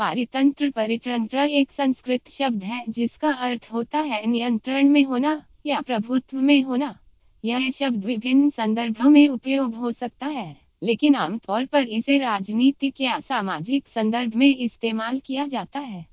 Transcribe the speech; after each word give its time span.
पारितंत्र 0.00 0.70
परितंत्र 0.70 1.38
एक 1.38 1.72
संस्कृत 1.72 2.28
शब्द 2.28 2.62
है, 2.64 2.84
जिसका 2.88 3.32
अर्थ 3.32 3.68
होता 3.72 3.98
है 3.98 4.26
नियंत्रण 4.26 4.88
में 4.88 5.04
होना 5.04 5.44
या 5.66 5.80
प्रभुत्व 5.80 6.36
में 6.36 6.62
होना। 6.62 6.98
यह 7.44 7.70
शब्द 7.70 8.04
विभिन्न 8.04 8.48
संदर्भों 8.50 9.10
में 9.10 9.28
उपयोग 9.28 9.74
हो 9.74 9.90
सकता 9.92 10.26
है, 10.26 10.56
लेकिन 10.82 11.14
आमतौर 11.14 11.66
पर 11.66 11.82
इसे 11.82 12.18
राजनीतिक 12.18 13.00
या 13.00 13.20
सामाजिक 13.20 13.88
संदर्भ 13.88 14.34
में 14.34 14.56
इस्तेमाल 14.56 15.18
किया 15.18 15.46
जाता 15.46 15.80
है। 15.80 16.10